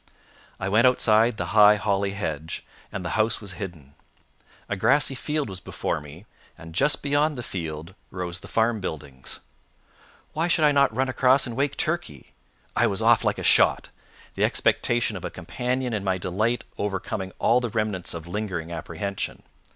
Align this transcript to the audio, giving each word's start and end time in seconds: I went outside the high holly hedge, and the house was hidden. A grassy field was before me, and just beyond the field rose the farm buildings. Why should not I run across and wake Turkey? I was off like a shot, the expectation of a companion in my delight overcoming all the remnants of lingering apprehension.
I 0.59 0.67
went 0.67 0.87
outside 0.87 1.37
the 1.37 1.45
high 1.53 1.75
holly 1.75 2.13
hedge, 2.13 2.65
and 2.91 3.05
the 3.05 3.11
house 3.21 3.39
was 3.39 3.53
hidden. 3.61 3.93
A 4.67 4.75
grassy 4.75 5.13
field 5.13 5.47
was 5.47 5.59
before 5.59 6.01
me, 6.01 6.25
and 6.57 6.73
just 6.73 7.03
beyond 7.03 7.35
the 7.35 7.43
field 7.43 7.93
rose 8.09 8.39
the 8.39 8.47
farm 8.47 8.79
buildings. 8.79 9.41
Why 10.33 10.47
should 10.47 10.63
not 10.73 10.91
I 10.91 10.95
run 10.95 11.07
across 11.07 11.45
and 11.45 11.55
wake 11.55 11.77
Turkey? 11.77 12.31
I 12.75 12.87
was 12.87 13.03
off 13.03 13.23
like 13.23 13.37
a 13.37 13.43
shot, 13.43 13.89
the 14.33 14.43
expectation 14.43 15.15
of 15.15 15.23
a 15.23 15.29
companion 15.29 15.93
in 15.93 16.03
my 16.03 16.17
delight 16.17 16.63
overcoming 16.79 17.31
all 17.37 17.59
the 17.59 17.69
remnants 17.69 18.15
of 18.15 18.25
lingering 18.25 18.71
apprehension. 18.71 19.43